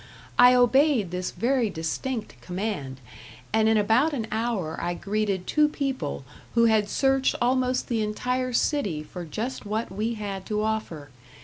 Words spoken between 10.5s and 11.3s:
offer.